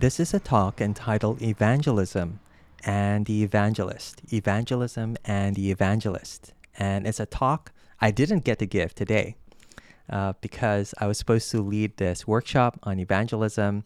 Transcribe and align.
This 0.00 0.20
is 0.20 0.32
a 0.32 0.38
talk 0.38 0.80
entitled 0.80 1.42
Evangelism 1.42 2.38
and 2.84 3.26
the 3.26 3.42
Evangelist. 3.42 4.22
Evangelism 4.32 5.16
and 5.24 5.56
the 5.56 5.72
Evangelist. 5.72 6.54
And 6.78 7.04
it's 7.04 7.18
a 7.18 7.26
talk 7.26 7.72
I 8.00 8.12
didn't 8.12 8.44
get 8.44 8.60
to 8.60 8.66
give 8.66 8.94
today 8.94 9.34
uh, 10.08 10.34
because 10.40 10.94
I 10.98 11.08
was 11.08 11.18
supposed 11.18 11.50
to 11.50 11.60
lead 11.60 11.96
this 11.96 12.28
workshop 12.28 12.78
on 12.84 13.00
evangelism, 13.00 13.82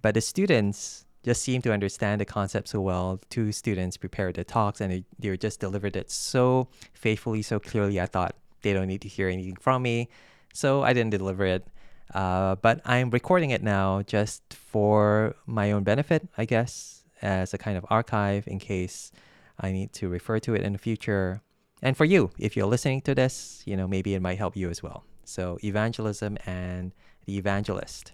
but 0.00 0.14
the 0.14 0.22
students 0.22 1.04
just 1.22 1.42
seemed 1.42 1.64
to 1.64 1.72
understand 1.74 2.22
the 2.22 2.24
concept 2.24 2.68
so 2.68 2.80
well. 2.80 3.20
Two 3.28 3.52
students 3.52 3.98
prepared 3.98 4.36
the 4.36 4.44
talks 4.44 4.80
and 4.80 4.90
they, 4.90 5.04
they 5.18 5.36
just 5.36 5.60
delivered 5.60 5.96
it 5.96 6.10
so 6.10 6.68
faithfully, 6.94 7.42
so 7.42 7.60
clearly. 7.60 8.00
I 8.00 8.06
thought 8.06 8.34
they 8.62 8.72
don't 8.72 8.88
need 8.88 9.02
to 9.02 9.08
hear 9.08 9.28
anything 9.28 9.56
from 9.56 9.82
me. 9.82 10.08
So 10.54 10.82
I 10.82 10.94
didn't 10.94 11.10
deliver 11.10 11.44
it. 11.44 11.66
Uh, 12.14 12.56
but 12.56 12.80
I'm 12.84 13.10
recording 13.10 13.50
it 13.50 13.62
now 13.62 14.02
just 14.02 14.42
for 14.54 15.34
my 15.46 15.72
own 15.72 15.82
benefit, 15.82 16.28
I 16.36 16.44
guess, 16.44 17.04
as 17.22 17.54
a 17.54 17.58
kind 17.58 17.78
of 17.78 17.86
archive 17.88 18.46
in 18.46 18.58
case 18.58 19.12
I 19.58 19.72
need 19.72 19.92
to 19.94 20.08
refer 20.08 20.38
to 20.40 20.54
it 20.54 20.62
in 20.62 20.72
the 20.72 20.78
future. 20.78 21.40
And 21.80 21.96
for 21.96 22.04
you, 22.04 22.30
if 22.38 22.56
you're 22.56 22.66
listening 22.66 23.00
to 23.02 23.14
this, 23.14 23.62
you 23.64 23.76
know, 23.76 23.88
maybe 23.88 24.14
it 24.14 24.20
might 24.20 24.38
help 24.38 24.56
you 24.56 24.68
as 24.70 24.82
well. 24.82 25.04
So, 25.24 25.58
evangelism 25.64 26.36
and 26.46 26.92
the 27.26 27.38
evangelist. 27.38 28.12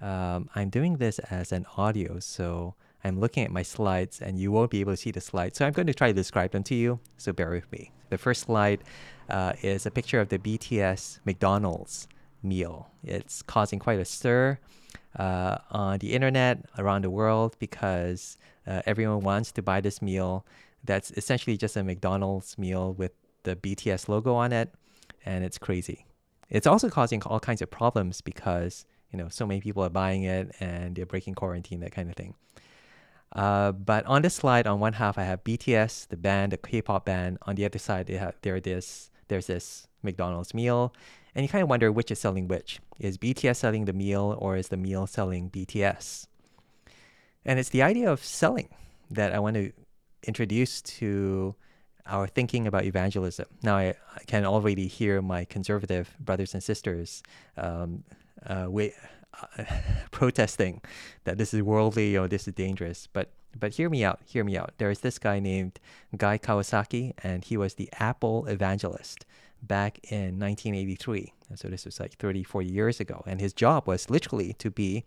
Um, 0.00 0.48
I'm 0.54 0.68
doing 0.68 0.96
this 0.96 1.18
as 1.18 1.52
an 1.52 1.66
audio, 1.76 2.18
so 2.20 2.74
I'm 3.04 3.18
looking 3.18 3.44
at 3.44 3.50
my 3.50 3.62
slides 3.62 4.20
and 4.20 4.38
you 4.38 4.52
won't 4.52 4.70
be 4.70 4.80
able 4.80 4.92
to 4.92 4.96
see 4.96 5.10
the 5.10 5.20
slides. 5.20 5.58
So, 5.58 5.66
I'm 5.66 5.72
going 5.72 5.86
to 5.86 5.94
try 5.94 6.08
to 6.08 6.14
describe 6.14 6.52
them 6.52 6.62
to 6.64 6.74
you. 6.74 7.00
So, 7.16 7.32
bear 7.32 7.50
with 7.50 7.70
me. 7.72 7.90
The 8.10 8.18
first 8.18 8.42
slide 8.42 8.84
uh, 9.28 9.54
is 9.62 9.86
a 9.86 9.90
picture 9.90 10.20
of 10.20 10.28
the 10.28 10.38
BTS 10.38 11.20
McDonald's 11.24 12.06
meal. 12.42 12.90
It's 13.04 13.42
causing 13.42 13.78
quite 13.78 13.98
a 13.98 14.04
stir 14.04 14.58
uh, 15.18 15.58
on 15.70 15.98
the 15.98 16.12
internet 16.12 16.64
around 16.78 17.04
the 17.04 17.10
world 17.10 17.56
because 17.58 18.36
uh, 18.66 18.82
everyone 18.86 19.20
wants 19.20 19.52
to 19.52 19.62
buy 19.62 19.80
this 19.80 20.00
meal. 20.00 20.46
That's 20.84 21.10
essentially 21.12 21.56
just 21.56 21.76
a 21.76 21.84
McDonald's 21.84 22.58
meal 22.58 22.92
with 22.92 23.12
the 23.44 23.56
BTS 23.56 24.08
logo 24.08 24.34
on 24.34 24.52
it, 24.52 24.72
and 25.24 25.44
it's 25.44 25.58
crazy. 25.58 26.06
It's 26.50 26.66
also 26.66 26.88
causing 26.90 27.22
all 27.22 27.40
kinds 27.40 27.62
of 27.62 27.70
problems 27.70 28.20
because 28.20 28.84
you 29.10 29.18
know 29.18 29.28
so 29.28 29.46
many 29.46 29.60
people 29.60 29.82
are 29.82 29.90
buying 29.90 30.24
it 30.24 30.54
and 30.60 30.96
they're 30.96 31.06
breaking 31.06 31.34
quarantine, 31.34 31.80
that 31.80 31.92
kind 31.92 32.08
of 32.08 32.16
thing. 32.16 32.34
Uh, 33.34 33.72
but 33.72 34.04
on 34.06 34.22
this 34.22 34.34
slide, 34.34 34.66
on 34.66 34.78
one 34.78 34.92
half, 34.94 35.16
I 35.16 35.22
have 35.22 35.42
BTS, 35.42 36.08
the 36.08 36.18
band, 36.18 36.52
the 36.52 36.58
K-pop 36.58 37.06
band. 37.06 37.38
On 37.42 37.54
the 37.54 37.64
other 37.64 37.78
side, 37.78 38.08
have 38.10 38.34
there 38.42 38.60
this 38.60 39.10
there's 39.28 39.46
this 39.46 39.86
McDonald's 40.02 40.52
meal, 40.52 40.92
and 41.34 41.44
you 41.44 41.48
kind 41.48 41.62
of 41.62 41.68
wonder 41.68 41.90
which 41.90 42.10
is 42.10 42.18
selling 42.18 42.48
which. 42.48 42.80
Is 42.98 43.18
BTS 43.18 43.56
selling 43.56 43.86
the 43.86 43.92
meal, 43.92 44.36
or 44.38 44.56
is 44.56 44.68
the 44.68 44.76
meal 44.76 45.06
selling 45.06 45.50
BTS? 45.50 46.26
And 47.44 47.58
it's 47.58 47.70
the 47.70 47.82
idea 47.82 48.10
of 48.10 48.24
selling 48.24 48.68
that 49.10 49.32
I 49.32 49.38
want 49.38 49.56
to 49.56 49.72
introduce 50.24 50.82
to 50.82 51.54
our 52.06 52.26
thinking 52.26 52.66
about 52.66 52.84
evangelism. 52.84 53.46
Now, 53.62 53.76
I, 53.76 53.94
I 54.14 54.24
can 54.26 54.44
already 54.44 54.86
hear 54.86 55.22
my 55.22 55.44
conservative 55.44 56.14
brothers 56.20 56.54
and 56.54 56.62
sisters 56.62 57.22
um, 57.56 58.04
uh, 58.46 58.66
wait, 58.68 58.94
uh, 59.58 59.64
protesting 60.10 60.80
that 61.24 61.38
this 61.38 61.54
is 61.54 61.62
worldly 61.62 62.16
or 62.16 62.28
this 62.28 62.46
is 62.46 62.54
dangerous. 62.54 63.08
But 63.12 63.30
but 63.58 63.74
hear 63.74 63.90
me 63.90 64.02
out. 64.02 64.20
Hear 64.24 64.44
me 64.44 64.56
out. 64.56 64.72
There 64.78 64.90
is 64.90 65.00
this 65.00 65.18
guy 65.18 65.38
named 65.38 65.78
Guy 66.16 66.38
Kawasaki, 66.38 67.12
and 67.22 67.44
he 67.44 67.58
was 67.58 67.74
the 67.74 67.90
Apple 68.00 68.46
evangelist 68.46 69.26
back 69.62 69.98
in 70.10 70.38
1983. 70.38 71.32
And 71.48 71.58
so 71.58 71.68
this 71.68 71.84
was 71.84 72.00
like 72.00 72.16
30, 72.16 72.42
40 72.42 72.68
years 72.68 73.00
ago. 73.00 73.22
And 73.26 73.40
his 73.40 73.52
job 73.52 73.86
was 73.86 74.10
literally 74.10 74.54
to 74.54 74.70
be 74.70 75.04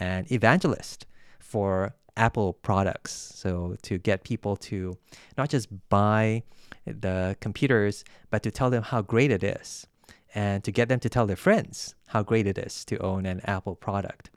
an 0.00 0.26
evangelist 0.30 1.06
for 1.38 1.94
Apple 2.16 2.52
products. 2.52 3.12
So 3.12 3.76
to 3.82 3.98
get 3.98 4.24
people 4.24 4.56
to 4.56 4.96
not 5.36 5.48
just 5.48 5.68
buy 5.88 6.42
the 6.86 7.36
computers, 7.40 8.04
but 8.30 8.42
to 8.42 8.50
tell 8.50 8.70
them 8.70 8.82
how 8.82 9.02
great 9.02 9.30
it 9.30 9.42
is 9.42 9.86
and 10.34 10.64
to 10.64 10.72
get 10.72 10.88
them 10.88 11.00
to 11.00 11.08
tell 11.08 11.26
their 11.26 11.36
friends 11.36 11.94
how 12.08 12.22
great 12.22 12.46
it 12.46 12.58
is 12.58 12.84
to 12.86 12.98
own 12.98 13.24
an 13.26 13.40
Apple 13.44 13.76
product. 13.76 14.30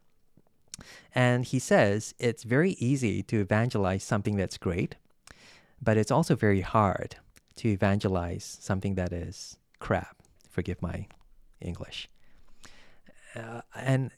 And 1.13 1.43
he 1.45 1.59
says 1.59 2.13
it's 2.19 2.43
very 2.43 2.71
easy 2.73 3.23
to 3.23 3.39
evangelize 3.41 4.03
something 4.03 4.37
that's 4.37 4.57
great, 4.57 4.95
but 5.81 5.97
it's 5.97 6.11
also 6.11 6.35
very 6.35 6.61
hard 6.61 7.17
to 7.57 7.69
evangelize 7.69 8.57
something 8.61 8.95
that 8.95 9.11
is 9.11 9.57
crap. 9.79 10.17
Forgive 10.49 10.81
my 10.81 11.07
English. 11.61 12.09
Uh, 13.35 13.61
and 13.75 14.11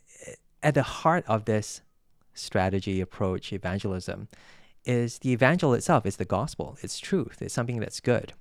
at 0.63 0.73
the 0.73 0.83
heart 0.83 1.25
of 1.27 1.45
this 1.45 1.81
strategy, 2.33 3.01
approach, 3.01 3.51
evangelism, 3.51 4.27
is 4.85 5.19
the 5.19 5.31
evangel 5.31 5.73
itself, 5.73 6.05
is 6.05 6.17
the 6.17 6.25
gospel, 6.25 6.77
it's 6.81 6.99
truth, 6.99 7.41
it's 7.41 7.53
something 7.53 7.79
that's 7.79 7.99
good. 7.99 8.33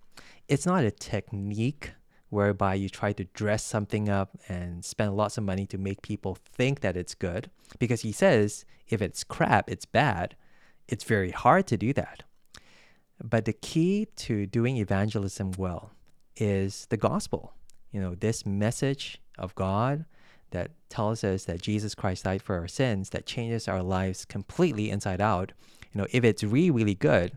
It's 0.46 0.66
not 0.66 0.84
a 0.84 0.90
technique 0.90 1.92
whereby 2.30 2.74
you 2.74 2.88
try 2.88 3.12
to 3.12 3.24
dress 3.24 3.64
something 3.64 4.08
up 4.08 4.36
and 4.48 4.84
spend 4.84 5.16
lots 5.16 5.38
of 5.38 5.44
money 5.44 5.66
to 5.66 5.78
make 5.78 6.02
people 6.02 6.34
think 6.34 6.80
that 6.80 6.96
it's 6.96 7.14
good. 7.14 7.50
Because 7.78 8.02
he 8.02 8.12
says 8.12 8.64
if 8.88 9.02
it's 9.02 9.24
crap, 9.24 9.70
it's 9.70 9.84
bad. 9.84 10.36
It's 10.88 11.04
very 11.04 11.30
hard 11.30 11.66
to 11.68 11.76
do 11.76 11.92
that. 11.94 12.24
But 13.22 13.44
the 13.44 13.52
key 13.52 14.08
to 14.16 14.46
doing 14.46 14.76
evangelism 14.76 15.52
well 15.58 15.90
is 16.36 16.86
the 16.90 16.96
gospel. 16.96 17.52
You 17.92 18.00
know, 18.00 18.14
this 18.14 18.46
message 18.46 19.20
of 19.38 19.54
God 19.54 20.04
that 20.50 20.70
tells 20.88 21.24
us 21.24 21.44
that 21.44 21.60
Jesus 21.60 21.94
Christ 21.94 22.24
died 22.24 22.42
for 22.42 22.56
our 22.56 22.68
sins, 22.68 23.10
that 23.10 23.26
changes 23.26 23.68
our 23.68 23.82
lives 23.82 24.24
completely 24.24 24.90
inside 24.90 25.20
out. 25.20 25.52
You 25.92 26.02
know, 26.02 26.06
if 26.10 26.24
it's 26.24 26.44
really, 26.44 26.70
really 26.70 26.94
good, 26.94 27.36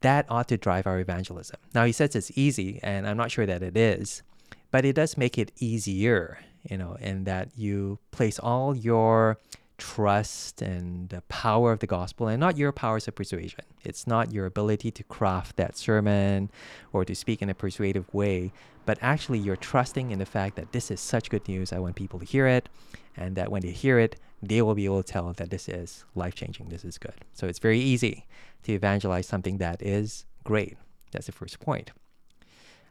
that 0.00 0.26
ought 0.28 0.48
to 0.48 0.56
drive 0.56 0.86
our 0.86 0.98
evangelism. 0.98 1.58
Now, 1.74 1.84
he 1.84 1.92
says 1.92 2.16
it's 2.16 2.36
easy, 2.36 2.80
and 2.82 3.06
I'm 3.06 3.16
not 3.16 3.30
sure 3.30 3.46
that 3.46 3.62
it 3.62 3.76
is, 3.76 4.22
but 4.70 4.84
it 4.84 4.94
does 4.94 5.16
make 5.16 5.38
it 5.38 5.52
easier, 5.58 6.38
you 6.68 6.76
know, 6.76 6.96
in 7.00 7.24
that 7.24 7.50
you 7.56 7.98
place 8.10 8.38
all 8.38 8.74
your 8.76 9.38
trust 9.78 10.62
and 10.62 11.08
the 11.10 11.20
power 11.22 11.72
of 11.72 11.80
the 11.80 11.86
gospel 11.86 12.28
and 12.28 12.40
not 12.40 12.56
your 12.56 12.72
powers 12.72 13.06
of 13.08 13.14
persuasion. 13.14 13.60
It's 13.84 14.06
not 14.06 14.32
your 14.32 14.46
ability 14.46 14.90
to 14.92 15.04
craft 15.04 15.56
that 15.56 15.76
sermon 15.76 16.50
or 16.92 17.04
to 17.04 17.14
speak 17.14 17.42
in 17.42 17.50
a 17.50 17.54
persuasive 17.54 18.12
way, 18.14 18.52
but 18.84 18.98
actually 19.00 19.38
you're 19.38 19.56
trusting 19.56 20.10
in 20.10 20.18
the 20.18 20.26
fact 20.26 20.56
that 20.56 20.72
this 20.72 20.90
is 20.90 21.00
such 21.00 21.30
good 21.30 21.46
news. 21.48 21.72
I 21.72 21.78
want 21.78 21.96
people 21.96 22.18
to 22.18 22.24
hear 22.24 22.46
it, 22.46 22.68
and 23.16 23.36
that 23.36 23.50
when 23.50 23.62
they 23.62 23.70
hear 23.70 23.98
it, 23.98 24.16
they 24.42 24.62
will 24.62 24.74
be 24.74 24.84
able 24.84 25.02
to 25.02 25.12
tell 25.12 25.32
that 25.32 25.50
this 25.50 25.68
is 25.68 26.04
life 26.14 26.34
changing, 26.34 26.68
this 26.68 26.84
is 26.84 26.98
good. 26.98 27.14
So 27.32 27.46
it's 27.46 27.58
very 27.58 27.80
easy 27.80 28.26
to 28.64 28.72
evangelize 28.72 29.26
something 29.26 29.58
that 29.58 29.82
is 29.82 30.24
great. 30.44 30.76
That's 31.12 31.26
the 31.26 31.32
first 31.32 31.60
point. 31.60 31.92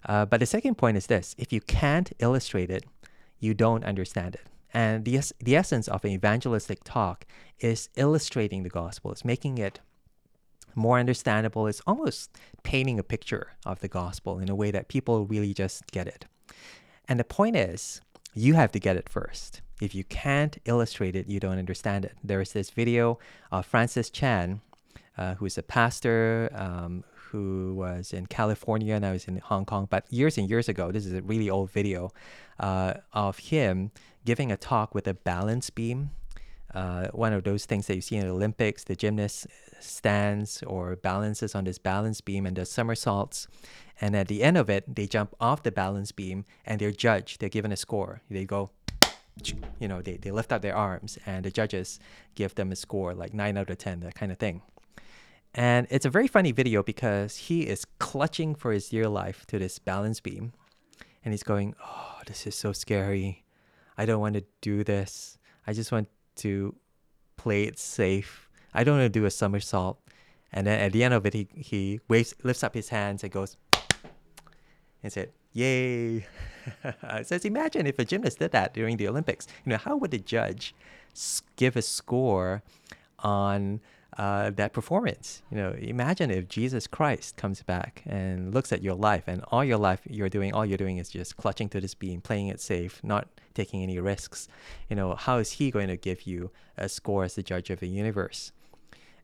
Uh, 0.08 0.26
but 0.26 0.40
the 0.40 0.46
second 0.46 0.76
point 0.76 0.98
is 0.98 1.08
this 1.08 1.36
if 1.38 1.52
you 1.52 1.62
can't 1.62 2.12
illustrate 2.20 2.70
it, 2.70 2.86
you 3.40 3.54
don't 3.54 3.84
understand 3.84 4.36
it. 4.36 4.48
And 4.76 5.06
the, 5.06 5.22
the 5.40 5.56
essence 5.56 5.88
of 5.88 6.04
an 6.04 6.12
evangelistic 6.12 6.84
talk 6.84 7.26
is 7.62 7.88
illustrating 7.96 8.64
the 8.64 8.70
gospel, 8.70 9.12
it's 9.14 9.24
making 9.24 9.58
it 9.58 9.80
more 10.76 11.00
understandable. 11.00 11.68
It's 11.68 11.82
almost 11.88 12.38
painting 12.64 13.00
a 13.00 13.04
picture 13.04 13.54
of 13.66 13.80
the 13.80 13.88
gospel 13.88 14.40
in 14.40 14.50
a 14.50 14.56
way 14.56 14.72
that 14.72 14.90
people 14.90 15.26
really 15.26 15.54
just 15.54 15.90
get 15.92 16.08
it. 16.08 16.26
And 17.08 17.18
the 17.18 17.24
point 17.24 17.56
is, 17.56 18.02
you 18.34 18.56
have 18.56 18.74
to 18.74 18.80
get 18.80 18.98
it 18.98 19.08
first. 19.08 19.62
If 19.80 19.96
you 19.96 20.04
can't 20.04 20.58
illustrate 20.66 21.16
it, 21.16 21.30
you 21.30 21.40
don't 21.40 21.58
understand 21.58 22.04
it. 22.04 22.18
There 22.22 22.42
is 22.42 22.52
this 22.52 22.70
video 22.70 23.18
of 23.54 23.66
Francis 23.66 24.10
Chan, 24.10 24.60
uh, 25.18 25.36
who's 25.36 25.58
a 25.58 25.64
pastor 25.64 26.50
um, 26.54 27.06
who 27.14 27.76
was 27.76 28.12
in 28.12 28.26
California 28.26 28.94
and 28.94 29.06
I 29.06 29.14
was 29.14 29.26
in 29.30 29.38
Hong 29.38 29.64
Kong, 29.64 29.88
but 29.90 30.06
years 30.12 30.38
and 30.38 30.50
years 30.50 30.68
ago, 30.68 30.92
this 30.92 31.06
is 31.06 31.14
a 31.14 31.22
really 31.22 31.50
old 31.50 31.72
video 31.72 32.12
uh, 32.60 32.96
of 33.14 33.38
him 33.40 33.92
giving 34.26 34.52
a 34.52 34.58
talk 34.58 34.94
with 34.94 35.08
a 35.08 35.14
balance 35.14 35.70
beam. 35.70 36.12
Uh, 36.74 37.08
one 37.12 37.32
of 37.32 37.44
those 37.44 37.66
things 37.66 37.88
that 37.88 37.96
you 37.96 38.02
see 38.02 38.18
in 38.18 38.28
the 38.28 38.34
Olympics, 38.34 38.84
the 38.84 38.96
gymnast 38.96 39.48
stands 39.80 40.62
or 40.64 40.96
balances 40.98 41.56
on 41.56 41.64
this 41.64 41.78
balance 41.78 42.20
beam 42.20 42.46
and 42.46 42.56
does 42.56 42.70
somersaults. 42.70 43.48
And 44.02 44.16
at 44.16 44.28
the 44.28 44.44
end 44.44 44.58
of 44.58 44.70
it, 44.70 44.94
they 44.94 45.08
jump 45.08 45.34
off 45.40 45.64
the 45.64 45.72
balance 45.72 46.12
beam 46.12 46.44
and 46.66 46.82
they're 46.82 46.92
judged. 46.92 47.40
They're 47.40 47.50
given 47.50 47.72
a 47.72 47.78
score. 47.78 48.22
They 48.30 48.46
go 48.46 48.72
you 49.80 49.88
know, 49.88 50.02
they, 50.02 50.18
they 50.18 50.32
lift 50.32 50.52
up 50.52 50.62
their 50.62 50.76
arms 50.76 51.18
and 51.26 51.44
the 51.44 51.52
judges 51.52 52.00
give 52.36 52.56
them 52.56 52.72
a 52.72 52.76
score 52.76 53.14
like 53.14 53.34
9 53.34 53.58
out 53.58 53.70
of 53.70 53.78
10, 53.78 54.00
that 54.02 54.16
kind 54.16 54.32
of 54.32 54.38
thing. 54.38 54.62
And 55.54 55.88
it's 55.90 56.06
a 56.06 56.10
very 56.10 56.28
funny 56.28 56.52
video 56.52 56.84
because 56.84 57.38
he 57.38 57.64
is 57.64 57.86
clutching 58.00 58.56
for 58.56 58.72
his 58.72 58.90
dear 58.90 59.08
life 59.08 59.46
to 59.48 59.60
this 59.60 59.80
balance 59.80 60.20
beam 60.20 60.54
and 61.24 61.34
he's 61.34 61.44
going, 61.44 61.76
Oh, 61.84 62.20
this 62.28 62.46
is 62.46 62.56
so 62.56 62.74
scary. 62.74 63.45
I 63.98 64.06
don't 64.06 64.20
want 64.20 64.36
to 64.36 64.44
do 64.62 64.84
this. 64.84 65.38
I 65.68 65.74
just 65.74 65.92
want 65.92 66.10
to 66.38 66.76
play 67.38 67.64
it 67.64 67.80
safe. 67.80 68.50
I 68.74 68.84
don't 68.84 68.98
want 68.98 69.06
to 69.06 69.20
do 69.20 69.26
a 69.26 69.32
somersault. 69.32 70.00
And 70.52 70.68
then 70.68 70.80
at 70.80 70.92
the 70.94 71.04
end 71.04 71.14
of 71.14 71.26
it, 71.26 71.34
he, 71.34 71.48
he 71.56 72.00
waves, 72.08 72.34
lifts 72.44 72.64
up 72.64 72.74
his 72.74 72.90
hands 72.90 73.24
and 73.24 73.32
goes, 73.32 73.58
and 75.04 75.12
said, 75.12 75.32
Yay! 75.54 76.26
so 77.24 77.40
imagine 77.44 77.88
if 77.88 77.98
a 77.98 78.04
gymnast 78.04 78.40
did 78.40 78.52
that 78.52 78.74
during 78.74 78.98
the 78.98 79.08
Olympics. 79.08 79.48
You 79.66 79.72
know, 79.72 79.78
how 79.78 79.96
would 79.96 80.12
the 80.12 80.20
judge 80.20 80.76
give 81.56 81.78
a 81.78 81.82
score 81.82 82.62
on 83.20 83.80
uh, 84.18 84.52
that 84.52 84.74
performance? 84.74 85.42
You 85.52 85.58
know, 85.58 85.76
imagine 85.80 86.32
if 86.32 86.48
Jesus 86.48 86.88
Christ 86.88 87.38
comes 87.38 87.64
back 87.64 88.04
and 88.06 88.54
looks 88.54 88.72
at 88.72 88.82
your 88.82 88.96
life, 88.96 89.24
and 89.28 89.44
all 89.52 89.64
your 89.64 89.78
life 89.78 90.02
you're 90.10 90.30
doing, 90.30 90.54
all 90.54 90.66
you're 90.66 90.78
doing 90.78 90.98
is 90.98 91.10
just 91.10 91.38
clutching 91.38 91.70
to 91.70 91.82
this 91.82 91.94
beam, 91.94 92.22
playing 92.22 92.48
it 92.48 92.60
safe, 92.60 93.04
not 93.04 93.28
taking 93.54 93.84
any 93.84 94.00
risks. 94.00 94.48
You 94.90 94.96
know, 94.96 95.16
how 95.16 95.38
is 95.38 95.54
he 95.54 95.72
going 95.72 95.88
to 95.88 95.98
give 95.98 96.24
you 96.24 96.52
a 96.78 96.90
score 96.90 97.24
as 97.24 97.36
the 97.36 97.44
judge 97.44 97.70
of 97.70 97.80
the 97.80 97.88
universe? 97.88 98.52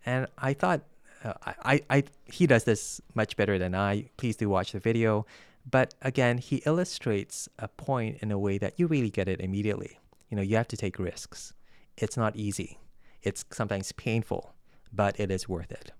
And 0.05 0.27
I 0.37 0.53
thought, 0.53 0.81
uh, 1.23 1.33
I, 1.45 1.81
I, 1.89 2.03
he 2.25 2.47
does 2.47 2.63
this 2.63 3.01
much 3.13 3.37
better 3.37 3.59
than 3.59 3.75
I. 3.75 4.09
Please 4.17 4.35
do 4.35 4.49
watch 4.49 4.71
the 4.71 4.79
video. 4.79 5.25
But 5.69 5.93
again, 6.01 6.39
he 6.39 6.63
illustrates 6.65 7.47
a 7.59 7.67
point 7.67 8.17
in 8.21 8.31
a 8.31 8.39
way 8.39 8.57
that 8.57 8.79
you 8.79 8.87
really 8.87 9.11
get 9.11 9.27
it 9.27 9.39
immediately. 9.39 9.99
You 10.29 10.37
know, 10.37 10.41
you 10.41 10.55
have 10.55 10.67
to 10.69 10.77
take 10.77 10.97
risks. 10.97 11.53
It's 11.97 12.17
not 12.17 12.35
easy. 12.35 12.79
It's 13.21 13.45
sometimes 13.51 13.91
painful, 13.91 14.53
but 14.91 15.19
it 15.19 15.31
is 15.31 15.47
worth 15.47 15.71
it. 15.71 15.91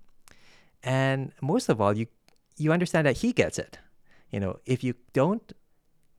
And 0.82 1.32
most 1.40 1.68
of 1.68 1.80
all, 1.80 1.96
you 1.96 2.06
you 2.56 2.72
understand 2.72 3.06
that 3.06 3.18
he 3.18 3.32
gets 3.32 3.58
it. 3.58 3.78
You 4.30 4.40
know, 4.40 4.58
if 4.66 4.84
you 4.84 4.94
don't 5.12 5.52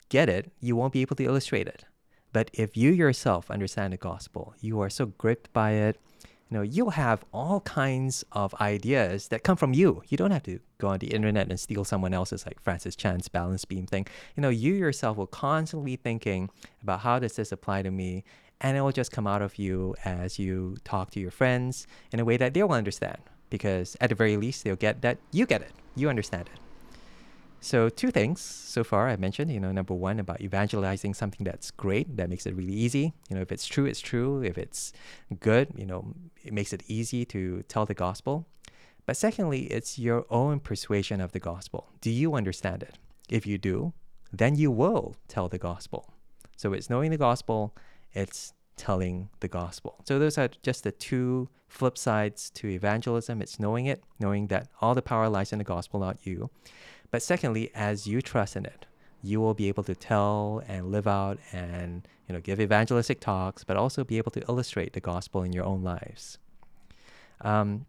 get 0.10 0.30
it, 0.30 0.52
you 0.60 0.76
won't 0.76 0.94
be 0.94 1.02
able 1.02 1.16
to 1.18 1.24
illustrate 1.24 1.68
it. 1.68 1.86
But 2.32 2.50
if 2.54 2.76
you 2.76 2.92
yourself 2.92 3.52
understand 3.52 3.94
the 3.94 3.98
gospel, 3.98 4.56
you 4.60 4.80
are 4.82 4.90
so 4.90 5.06
gripped 5.06 5.54
by 5.54 5.72
it, 5.72 6.00
you 6.50 6.58
know, 6.58 6.64
you'll 6.64 6.92
have 6.92 7.24
all 7.32 7.62
kinds 7.62 8.24
of 8.32 8.54
ideas 8.56 9.30
that 9.30 9.44
come 9.44 9.58
from 9.58 9.74
you. 9.74 10.04
You 10.08 10.18
don't 10.18 10.32
have 10.32 10.44
to 10.44 10.60
go 10.78 10.90
on 10.90 11.00
the 11.00 11.08
internet 11.08 11.50
and 11.50 11.60
steal 11.60 11.84
someone 11.84 12.14
else's, 12.14 12.46
like 12.46 12.62
Francis 12.62 12.96
Chan's 12.96 13.28
balance 13.28 13.66
beam 13.66 13.88
thing. 13.88 14.06
You 14.36 14.42
know, 14.42 14.50
you 14.50 14.74
yourself 14.74 15.18
will 15.18 15.28
constantly 15.28 15.96
thinking 15.96 16.50
about 16.82 17.00
how 17.00 17.20
does 17.20 17.36
this 17.36 17.52
apply 17.52 17.82
to 17.84 17.92
me, 17.92 18.24
and 18.64 18.78
it 18.78 18.82
will 18.82 18.94
just 18.94 19.12
come 19.12 19.28
out 19.28 19.42
of 19.42 19.60
you 19.60 19.94
as 20.06 20.40
you 20.40 20.78
talk 20.86 21.12
to 21.12 21.20
your 21.20 21.32
friends 21.32 21.86
in 22.12 22.20
a 22.20 22.26
way 22.26 22.38
that 22.38 22.54
they 22.54 22.64
will 22.64 22.72
understand. 22.72 23.18
Because 23.50 23.96
at 24.02 24.10
the 24.10 24.16
very 24.16 24.38
least, 24.38 24.64
they'll 24.64 24.76
get 24.76 25.02
that 25.02 25.20
you 25.32 25.46
get 25.46 25.62
it, 25.62 25.72
you 25.96 26.10
understand 26.10 26.50
it. 26.52 26.60
So 27.60 27.88
two 27.88 28.12
things 28.12 28.42
so 28.42 28.84
far 28.84 29.08
I 29.08 29.16
mentioned, 29.16 29.52
you 29.52 29.60
know, 29.60 29.72
number 29.72 29.94
one 29.94 30.20
about 30.20 30.42
evangelizing 30.42 31.14
something 31.14 31.46
that's 31.46 31.72
great, 31.72 32.18
that 32.18 32.30
makes 32.30 32.46
it 32.46 32.56
really 32.56 32.74
easy. 32.74 33.14
You 33.30 33.36
know, 33.36 33.42
if 33.42 33.52
it's 33.52 33.66
true, 33.66 33.86
it's 33.86 34.02
true. 34.02 34.44
If 34.44 34.58
it's 34.58 34.92
good, 35.40 35.70
you 35.78 35.86
know, 35.86 36.14
it 36.44 36.52
makes 36.52 36.74
it 36.74 36.84
easy 36.88 37.24
to 37.26 37.64
tell 37.70 37.86
the 37.86 37.94
gospel. 37.94 38.48
But 39.06 39.16
secondly, 39.16 39.64
it's 39.66 40.00
your 40.00 40.26
own 40.30 40.60
persuasion 40.60 41.22
of 41.22 41.32
the 41.32 41.40
gospel. 41.40 41.88
Do 42.02 42.10
you 42.10 42.36
understand 42.36 42.84
it? 42.84 42.98
If 43.30 43.46
you 43.46 43.58
do, 43.58 43.94
then 44.32 44.56
you 44.56 44.72
will 44.72 45.16
tell 45.28 45.48
the 45.48 45.58
gospel. 45.58 46.14
So 46.58 46.74
it's 46.74 46.90
knowing 46.90 47.12
the 47.12 47.18
gospel, 47.18 47.74
it's 48.14 48.54
telling 48.76 49.30
the 49.40 49.48
gospel. 49.48 50.02
So 50.06 50.20
those 50.20 50.38
are 50.38 50.50
just 50.62 50.84
the 50.84 50.92
two 50.92 51.50
flip 51.68 51.98
sides 51.98 52.50
to 52.52 52.68
evangelism. 52.68 53.42
It's 53.42 53.60
knowing 53.60 53.86
it, 53.86 54.04
knowing 54.20 54.48
that 54.48 54.68
all 54.82 54.96
the 54.96 55.02
power 55.02 55.30
lies 55.30 55.52
in 55.52 55.60
the 55.60 55.64
gospel, 55.64 56.00
not 56.00 56.26
you. 56.26 56.50
But 57.12 57.22
secondly, 57.22 57.72
as 57.76 58.08
you 58.08 58.22
trust 58.22 58.56
in 58.56 58.66
it, 58.66 58.86
you 59.22 59.40
will 59.40 59.54
be 59.54 59.68
able 59.68 59.84
to 59.84 59.96
tell 59.96 60.62
and 60.68 60.92
live 60.92 61.08
out 61.08 61.40
and 61.52 62.08
you 62.28 62.34
know 62.34 62.42
give 62.42 62.60
evangelistic 62.60 63.20
talks, 63.20 63.64
but 63.64 63.78
also 63.78 64.04
be 64.04 64.18
able 64.18 64.32
to 64.32 64.42
illustrate 64.50 64.94
the 64.94 65.00
gospel 65.00 65.44
in 65.44 65.54
your 65.54 65.66
own 65.66 65.84
lives. 65.84 66.38
Um, 67.42 67.86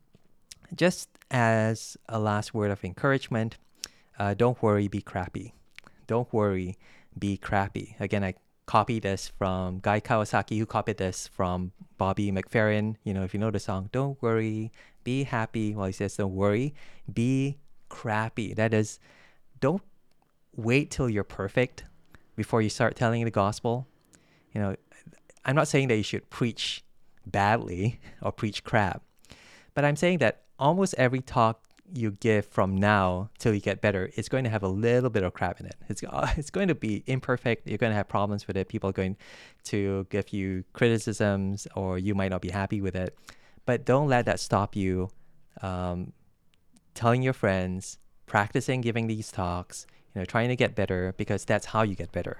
just 0.74 1.08
as 1.30 1.96
a 2.08 2.18
last 2.18 2.54
word 2.54 2.70
of 2.70 2.84
encouragement, 2.84 3.56
uh, 4.18 4.34
don't 4.34 4.62
worry, 4.62 4.88
be 4.88 5.00
crappy. 5.00 5.54
Don't 6.06 6.32
worry, 6.32 6.76
be 7.18 7.36
crappy. 7.36 7.96
Again, 7.98 8.22
I 8.22 8.34
copied 8.66 9.02
this 9.02 9.28
from 9.28 9.80
Guy 9.80 10.00
Kawasaki, 10.00 10.58
who 10.58 10.66
copied 10.66 10.96
this 10.96 11.28
from 11.28 11.72
Bobby 11.98 12.32
McFerrin. 12.32 12.96
You 13.04 13.14
know, 13.14 13.22
if 13.22 13.34
you 13.34 13.40
know 13.40 13.50
the 13.50 13.58
song, 13.58 13.88
don't 13.92 14.20
worry, 14.22 14.72
be 15.02 15.24
happy. 15.24 15.74
Well, 15.74 15.86
he 15.86 15.92
says, 15.92 16.16
don't 16.16 16.34
worry, 16.34 16.74
be 17.12 17.58
crappy. 17.88 18.54
That 18.54 18.72
is, 18.72 18.98
don't 19.60 19.82
wait 20.56 20.90
till 20.90 21.08
you're 21.08 21.24
perfect 21.24 21.84
before 22.36 22.62
you 22.62 22.70
start 22.70 22.96
telling 22.96 23.24
the 23.24 23.30
gospel. 23.30 23.86
You 24.52 24.60
know, 24.60 24.76
I'm 25.44 25.54
not 25.54 25.68
saying 25.68 25.88
that 25.88 25.96
you 25.96 26.02
should 26.02 26.30
preach 26.30 26.84
badly 27.26 28.00
or 28.22 28.32
preach 28.32 28.64
crap, 28.64 29.02
but 29.74 29.84
I'm 29.84 29.96
saying 29.96 30.18
that 30.18 30.42
almost 30.58 30.94
every 30.96 31.20
talk 31.20 31.63
you 31.92 32.12
give 32.12 32.46
from 32.46 32.76
now 32.76 33.30
till 33.38 33.54
you 33.54 33.60
get 33.60 33.80
better 33.80 34.10
is 34.16 34.28
going 34.28 34.44
to 34.44 34.50
have 34.50 34.62
a 34.62 34.68
little 34.68 35.10
bit 35.10 35.22
of 35.22 35.32
crap 35.34 35.60
in 35.60 35.66
it. 35.66 35.76
It's 35.88 36.02
it's 36.36 36.50
going 36.50 36.68
to 36.68 36.74
be 36.74 37.02
imperfect. 37.06 37.66
You're 37.66 37.78
going 37.78 37.90
to 37.90 37.96
have 37.96 38.08
problems 38.08 38.46
with 38.46 38.56
it. 38.56 38.68
People 38.68 38.90
are 38.90 38.94
going 38.94 39.16
to 39.64 40.06
give 40.10 40.30
you 40.30 40.64
criticisms, 40.72 41.66
or 41.74 41.98
you 41.98 42.14
might 42.14 42.30
not 42.30 42.42
be 42.42 42.50
happy 42.50 42.80
with 42.80 42.96
it. 42.96 43.16
But 43.66 43.84
don't 43.84 44.08
let 44.08 44.26
that 44.26 44.40
stop 44.40 44.76
you 44.76 45.10
um, 45.62 46.12
telling 46.94 47.22
your 47.22 47.32
friends, 47.32 47.98
practicing 48.26 48.80
giving 48.80 49.06
these 49.06 49.30
talks, 49.30 49.86
you 50.14 50.20
know, 50.20 50.24
trying 50.24 50.48
to 50.48 50.56
get 50.56 50.74
better 50.74 51.14
because 51.16 51.44
that's 51.44 51.66
how 51.66 51.82
you 51.82 51.94
get 51.94 52.12
better. 52.12 52.38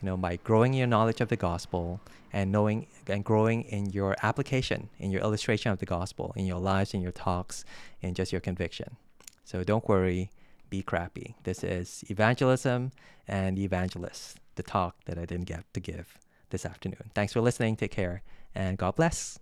You 0.00 0.06
know, 0.06 0.16
by 0.16 0.36
growing 0.36 0.74
your 0.74 0.86
knowledge 0.86 1.20
of 1.20 1.28
the 1.28 1.36
gospel 1.36 2.00
and 2.32 2.52
knowing 2.52 2.86
and 3.06 3.24
growing 3.24 3.62
in 3.62 3.86
your 3.86 4.16
application, 4.22 4.88
in 4.98 5.10
your 5.10 5.22
illustration 5.22 5.72
of 5.72 5.78
the 5.78 5.86
gospel, 5.86 6.32
in 6.36 6.44
your 6.44 6.58
lives, 6.60 6.92
in 6.92 7.00
your 7.00 7.12
talks, 7.12 7.64
in 8.02 8.14
just 8.14 8.32
your 8.32 8.40
conviction. 8.40 8.96
So 9.44 9.64
don't 9.64 9.88
worry, 9.88 10.30
be 10.68 10.82
crappy. 10.82 11.34
This 11.44 11.64
is 11.64 12.04
evangelism 12.10 12.92
and 13.26 13.58
evangelist, 13.58 14.38
the 14.56 14.62
talk 14.62 14.96
that 15.06 15.18
I 15.18 15.24
didn't 15.24 15.46
get 15.46 15.64
to 15.74 15.80
give 15.80 16.18
this 16.50 16.66
afternoon. 16.66 17.10
Thanks 17.14 17.32
for 17.32 17.40
listening. 17.40 17.76
Take 17.76 17.92
care 17.92 18.22
and 18.54 18.76
God 18.76 18.96
bless. 18.96 19.38